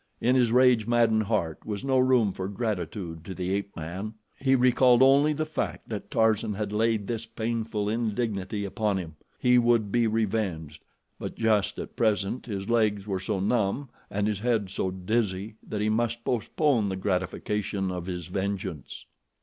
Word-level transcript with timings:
In 0.19 0.35
his 0.35 0.51
rage 0.51 0.87
maddened 0.87 1.21
heart 1.21 1.63
was 1.63 1.83
no 1.83 1.99
room 1.99 2.31
for 2.31 2.47
gratitude 2.47 3.23
to 3.23 3.35
the 3.35 3.51
ape 3.53 3.75
man. 3.75 4.15
He 4.39 4.55
recalled 4.55 5.03
only 5.03 5.31
the 5.31 5.45
fact 5.45 5.89
that 5.89 6.09
Tarzan 6.09 6.55
had 6.55 6.73
laid 6.73 7.05
this 7.05 7.27
painful 7.27 7.87
indignity 7.87 8.65
upon 8.65 8.97
him. 8.97 9.15
He 9.37 9.59
would 9.59 9.91
be 9.91 10.07
revenged, 10.07 10.83
but 11.19 11.35
just 11.35 11.77
at 11.77 11.95
present 11.95 12.47
his 12.47 12.67
legs 12.67 13.05
were 13.05 13.19
so 13.19 13.39
numb 13.39 13.89
and 14.09 14.25
his 14.25 14.39
head 14.39 14.71
so 14.71 14.89
dizzy 14.89 15.57
that 15.69 15.81
he 15.81 15.89
must 15.89 16.23
postpone 16.25 16.89
the 16.89 16.95
gratification 16.95 17.91
of 17.91 18.07
his 18.07 18.25
vengeance. 18.25 19.05